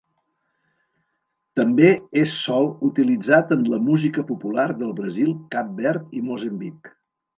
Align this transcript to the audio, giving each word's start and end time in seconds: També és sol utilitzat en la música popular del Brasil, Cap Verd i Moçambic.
També 1.59 1.91
és 2.23 2.33
sol 2.45 2.69
utilitzat 2.89 3.53
en 3.57 3.69
la 3.75 3.81
música 3.91 4.27
popular 4.31 4.67
del 4.81 4.97
Brasil, 5.01 5.31
Cap 5.57 5.71
Verd 5.83 6.21
i 6.23 6.27
Moçambic. 6.33 6.95